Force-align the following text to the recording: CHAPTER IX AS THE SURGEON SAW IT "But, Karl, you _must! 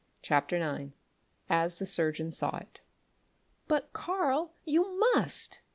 CHAPTER 0.23 0.55
IX 0.57 0.93
AS 1.47 1.75
THE 1.75 1.85
SURGEON 1.85 2.31
SAW 2.31 2.57
IT 2.57 2.81
"But, 3.67 3.93
Karl, 3.93 4.51
you 4.65 4.99
_must! 5.15 5.59